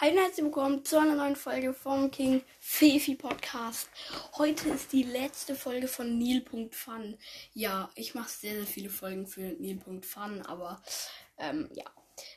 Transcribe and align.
Hi 0.00 0.12
und 0.12 0.18
herzlich 0.18 0.44
willkommen 0.44 0.84
zu 0.84 0.96
einer 0.96 1.16
neuen 1.16 1.34
Folge 1.34 1.74
vom 1.74 2.12
King 2.12 2.42
Fefi 2.60 3.16
Podcast. 3.16 3.90
Heute 4.36 4.68
ist 4.68 4.92
die 4.92 5.02
letzte 5.02 5.56
Folge 5.56 5.88
von 5.88 6.16
Neil.fun. 6.18 7.18
Ja, 7.52 7.90
ich 7.96 8.14
mache 8.14 8.28
sehr, 8.28 8.54
sehr 8.54 8.66
viele 8.66 8.90
Folgen 8.90 9.26
für 9.26 9.40
Neil.fun, 9.40 10.42
aber 10.42 10.80
ähm, 11.36 11.68
ja, 11.72 11.82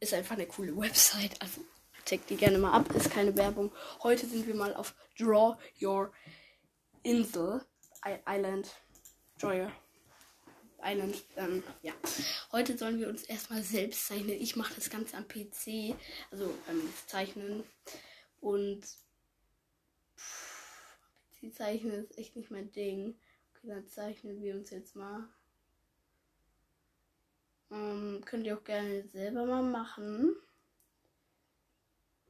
ist 0.00 0.12
einfach 0.14 0.34
eine 0.34 0.48
coole 0.48 0.76
Website. 0.76 1.40
Also 1.40 1.60
check 2.04 2.26
die 2.26 2.34
gerne 2.34 2.58
mal 2.58 2.72
ab, 2.72 2.92
ist 2.92 3.12
keine 3.12 3.36
Werbung. 3.36 3.70
Heute 4.02 4.26
sind 4.26 4.48
wir 4.48 4.56
mal 4.56 4.74
auf 4.74 4.92
Draw 5.16 5.56
Your 5.80 6.12
Insel 7.04 7.64
I 8.04 8.16
Island. 8.26 8.68
Draw 9.38 9.62
Your 9.62 9.72
Island. 10.82 11.22
Ähm, 11.36 11.62
ja. 11.82 11.92
Heute 12.52 12.76
sollen 12.76 12.98
wir 12.98 13.08
uns 13.08 13.24
erstmal 13.24 13.62
selbst 13.62 14.06
zeichnen. 14.06 14.40
Ich 14.40 14.56
mache 14.56 14.74
das 14.74 14.90
Ganze 14.90 15.16
am 15.16 15.26
PC. 15.26 15.96
Also 16.30 16.54
ähm, 16.68 16.82
zeichnen. 17.06 17.64
Und 18.40 18.82
PC 21.40 21.54
zeichnen 21.54 22.04
ist 22.04 22.18
echt 22.18 22.36
nicht 22.36 22.50
mein 22.50 22.72
Ding. 22.72 23.18
Okay, 23.54 23.68
dann 23.68 23.86
zeichnen 23.88 24.40
wir 24.40 24.54
uns 24.54 24.70
jetzt 24.70 24.96
mal. 24.96 25.28
Ähm, 27.70 28.22
könnt 28.24 28.46
ihr 28.46 28.56
auch 28.58 28.64
gerne 28.64 29.06
selber 29.08 29.46
mal 29.46 29.62
machen. 29.62 30.36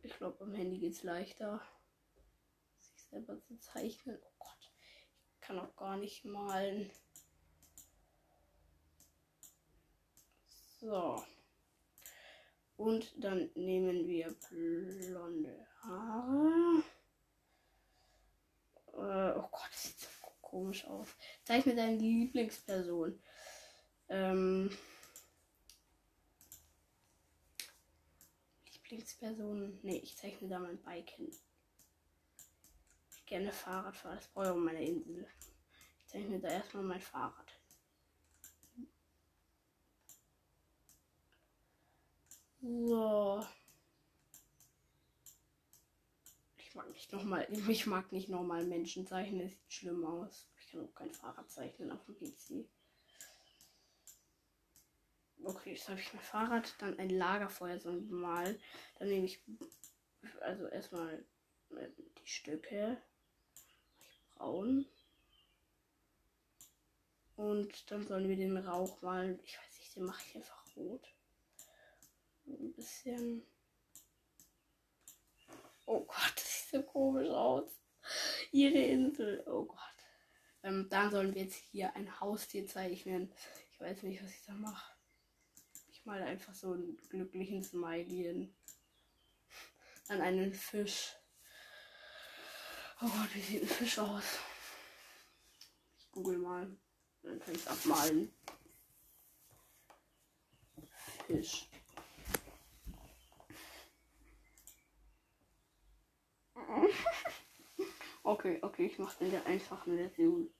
Ich 0.02 0.16
glaube, 0.16 0.44
am 0.44 0.54
Handy 0.54 0.78
geht 0.78 0.92
es 0.92 1.02
leichter, 1.02 1.62
sich 2.78 3.02
selber 3.10 3.40
zu 3.40 3.58
zeichnen. 3.58 4.18
Oh 4.22 4.34
Gott, 4.38 4.72
ich 5.34 5.40
kann 5.40 5.58
auch 5.58 5.74
gar 5.76 5.96
nicht 5.96 6.24
malen. 6.24 6.90
So. 10.84 11.24
Und 12.76 13.14
dann 13.16 13.50
nehmen 13.54 14.06
wir 14.06 14.34
blonde 14.50 15.66
Haare. 15.80 16.82
Äh, 18.92 19.38
oh 19.38 19.48
Gott, 19.50 19.70
das 19.70 19.84
sieht 19.84 19.98
so 20.00 20.08
komisch 20.42 20.84
aus. 20.86 21.08
Zeichne 21.44 21.74
deine 21.74 21.96
Lieblingsperson. 21.96 23.18
Ähm, 24.10 24.76
Lieblingsperson. 28.70 29.78
Nee, 29.82 30.00
ich 30.02 30.18
zeichne 30.18 30.48
da 30.48 30.58
mein 30.58 30.82
Bike 30.82 31.08
hin. 31.08 31.30
Ich 33.10 33.24
gerne 33.24 33.52
Fahrrad 33.52 33.96
fahre. 33.96 34.16
Das 34.16 34.28
brauche 34.28 34.44
ich 34.44 34.50
auf 34.50 34.58
meiner 34.58 34.80
Insel. 34.80 35.26
Ich 36.00 36.08
zeichne 36.08 36.40
da 36.40 36.48
erstmal 36.48 36.82
mein 36.82 37.00
Fahrrad. 37.00 37.63
So. 42.64 43.44
Ich 46.56 46.74
mag 46.74 46.88
nicht 46.90 47.12
nochmal, 47.12 47.46
ich 47.68 47.86
mag 47.86 48.10
nicht 48.10 48.30
normal 48.30 48.64
Menschen 48.64 49.06
zeichnen, 49.06 49.42
das 49.42 49.50
sieht 49.50 49.72
schlimm 49.72 50.02
aus. 50.06 50.48
Ich 50.58 50.70
kann 50.70 50.80
auch 50.80 50.94
kein 50.94 51.12
Fahrrad 51.12 51.50
zeichnen 51.50 51.92
auf 51.92 52.02
dem 52.06 52.14
PC. 52.14 52.66
Okay, 55.42 55.72
jetzt 55.72 55.90
habe 55.90 56.00
ich 56.00 56.14
mein 56.14 56.22
Fahrrad, 56.22 56.74
dann 56.78 56.98
ein 56.98 57.10
Lagerfeuer 57.10 57.78
so 57.78 57.92
mal. 57.92 58.58
Dann 58.98 59.08
nehme 59.08 59.26
ich 59.26 59.42
also 60.40 60.66
erstmal 60.66 61.22
die 61.68 62.26
Stücke. 62.26 62.96
Braun. 64.36 64.86
Und 67.36 67.90
dann 67.90 68.06
sollen 68.06 68.26
wir 68.26 68.36
den 68.36 68.56
Rauch 68.56 69.02
mal, 69.02 69.38
ich 69.44 69.58
weiß 69.58 69.78
nicht, 69.80 69.96
den 69.96 70.04
mache 70.04 70.22
ich 70.26 70.36
einfach 70.36 70.64
rot 70.76 71.13
ein 72.46 72.72
bisschen. 72.74 73.42
Oh 75.86 76.00
Gott, 76.00 76.32
das 76.36 76.62
sieht 76.62 76.70
so 76.70 76.82
komisch 76.82 77.28
aus. 77.28 77.70
Ihre 78.52 78.78
Insel. 78.78 79.42
Oh 79.46 79.64
Gott. 79.64 79.78
Ähm, 80.62 80.88
dann 80.88 81.10
sollen 81.10 81.34
wir 81.34 81.42
jetzt 81.42 81.56
hier 81.56 81.94
ein 81.94 82.20
Haustier 82.20 82.66
zeichnen. 82.66 83.32
Ich 83.72 83.80
weiß 83.80 84.02
nicht, 84.02 84.22
was 84.22 84.30
ich 84.30 84.44
da 84.46 84.54
mache. 84.54 84.94
Ich 85.92 86.04
male 86.04 86.24
einfach 86.24 86.54
so 86.54 86.72
einen 86.72 86.96
glücklichen 87.08 87.62
Smiley 87.62 88.50
Dann 90.08 90.20
einen 90.20 90.54
Fisch. 90.54 91.14
Oh 93.00 93.06
Gott, 93.06 93.34
wie 93.34 93.40
sieht 93.40 93.62
ein 93.62 93.68
Fisch 93.68 93.98
aus? 93.98 94.38
Ich 95.98 96.10
google 96.12 96.38
mal. 96.38 96.74
Dann 97.22 97.38
kann 97.40 97.54
ich 97.54 97.60
es 97.60 97.66
abmalen. 97.66 98.34
Fisch. 101.26 101.68
okay, 108.22 108.58
okay, 108.62 108.86
ich 108.86 108.98
mache 108.98 109.24
in 109.24 109.30
der 109.30 109.46
einfachen 109.46 109.96
Version. 109.96 110.50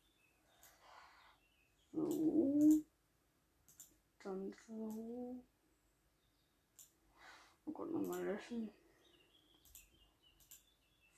So. 1.93 2.83
Dann 4.23 4.55
so. 4.67 5.45
Oh 7.67 7.73
Gott, 7.73 7.91
nochmal 7.91 8.25
löschen. 8.25 8.71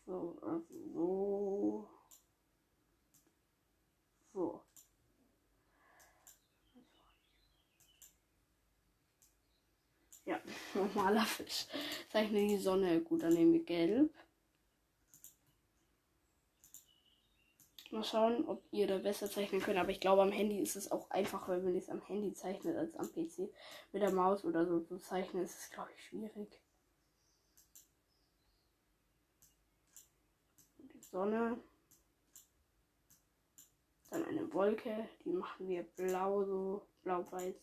So, 0.06 0.38
also 0.42 0.66
so. 0.92 1.88
So. 4.32 4.64
Ja, 10.24 10.40
normaler 10.74 11.24
Fisch. 11.24 11.66
Zeichne 12.10 12.46
die 12.48 12.58
Sonne. 12.58 13.00
Gut, 13.00 13.22
dann 13.22 13.34
nehmen 13.34 13.52
wir 13.52 13.64
gelb. 13.64 14.12
Mal 17.92 18.04
schauen, 18.04 18.44
ob 18.46 18.62
ihr 18.72 18.86
da 18.86 18.98
besser 18.98 19.30
zeichnen 19.30 19.60
könnt. 19.60 19.78
Aber 19.78 19.90
ich 19.90 20.00
glaube, 20.00 20.22
am 20.22 20.32
Handy 20.32 20.58
ist 20.60 20.76
es 20.76 20.90
auch 20.90 21.10
einfacher, 21.10 21.64
wenn 21.64 21.74
ihr 21.74 21.80
es 21.80 21.88
am 21.88 22.02
Handy 22.02 22.32
zeichnet, 22.32 22.76
als 22.76 22.96
am 22.96 23.12
PC. 23.12 23.52
Mit 23.92 24.02
der 24.02 24.12
Maus 24.12 24.44
oder 24.44 24.66
so 24.66 24.80
zu 24.80 24.98
zeichnen, 24.98 25.44
ist 25.44 25.58
es, 25.58 25.70
glaube 25.70 25.90
ich, 25.94 26.04
schwierig. 26.04 26.60
Die 30.78 31.00
Sonne. 31.00 31.58
Dann 34.10 34.24
eine 34.24 34.52
Wolke. 34.52 35.08
Die 35.24 35.32
machen 35.32 35.68
wir 35.68 35.82
blau, 35.82 36.44
so 36.44 36.86
blau-weiß. 37.02 37.54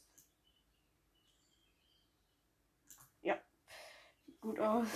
Ja, 3.21 3.37
sieht 4.25 4.39
gut 4.39 4.59
aus. 4.59 4.87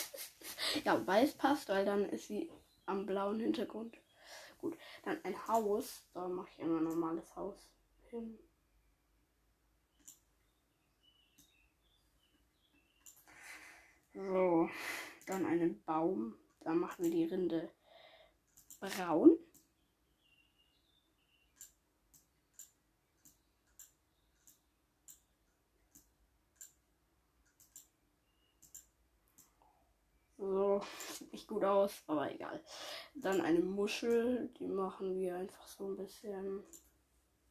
ja, 0.84 1.06
weiß 1.06 1.34
passt, 1.34 1.68
weil 1.68 1.84
dann 1.84 2.08
ist 2.08 2.28
sie 2.28 2.50
am 2.86 3.04
blauen 3.04 3.40
Hintergrund. 3.40 3.96
Gut, 4.58 4.76
dann 5.04 5.22
ein 5.24 5.48
Haus. 5.48 6.04
Da 6.12 6.28
mache 6.28 6.48
ich 6.50 6.58
immer 6.58 6.78
ein 6.78 6.84
normales 6.84 7.34
Haus 7.36 7.70
hin. 8.10 8.38
So, 14.14 14.68
dann 15.26 15.44
einen 15.46 15.82
Baum. 15.84 16.34
Da 16.60 16.72
machen 16.74 17.04
wir 17.04 17.10
die 17.10 17.24
Rinde 17.24 17.70
braun. 18.80 19.38
So, 30.38 30.80
sieht 31.12 31.32
nicht 31.32 31.48
gut 31.48 31.64
aus, 31.64 32.02
aber 32.06 32.30
egal. 32.32 32.62
Dann 33.16 33.40
eine 33.40 33.60
Muschel, 33.60 34.50
die 34.58 34.66
machen 34.66 35.18
wir 35.18 35.36
einfach 35.36 35.66
so 35.66 35.86
ein 35.86 35.96
bisschen. 35.96 36.62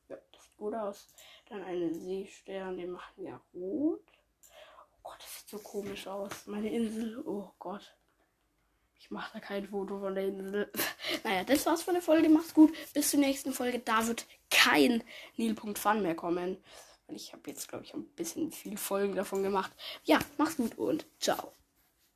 Ja, 0.08 0.18
das 0.31 0.44
sieht 0.44 0.58
gut 0.58 0.76
aus. 0.76 1.08
Dann 1.50 1.64
einen 1.64 1.94
Seestern, 1.94 2.78
den 2.78 2.92
machen 2.92 3.14
wir 3.18 3.42
rot. 3.53 4.02
Oh 4.94 4.98
Gott, 5.04 5.20
das 5.20 5.40
sieht 5.40 5.50
so 5.50 5.59
komisch 5.59 6.08
aus. 6.08 6.46
Meine 6.46 6.72
Insel, 6.72 7.20
oh 7.25 7.52
Gott. 7.58 7.96
Ich 9.00 9.12
mache 9.12 9.34
da 9.34 9.39
kein 9.39 9.68
Foto 9.68 10.00
von 10.00 10.16
der 10.16 10.25
Insel. 10.25 10.72
naja, 11.24 11.44
das 11.44 11.66
war's 11.66 11.81
von 11.81 11.95
der 11.95 12.04
Folge. 12.04 12.30
Macht's 12.30 12.54
gut. 12.54 12.74
Bis 12.94 13.12
zur 13.12 13.19
nächsten 13.19 13.51
Folge. 13.51 13.80
Da 13.80 14.06
wird 14.07 14.25
kein 14.51 15.04
Nil.fun 15.36 16.01
mehr 16.01 16.16
kommen. 16.16 16.57
Weil 17.07 17.16
ich 17.16 17.34
habe 17.34 17.50
jetzt, 17.50 17.68
glaube 17.68 17.86
ich, 17.86 17.94
ein 17.94 18.06
bisschen 18.10 18.51
viel 18.51 18.78
Folgen 18.78 19.16
davon 19.16 19.44
gemacht. 19.44 19.72
Ja, 20.04 20.19
macht's 20.38 20.57
gut 20.57 20.78
und 20.78 21.06
ciao. 21.19 21.54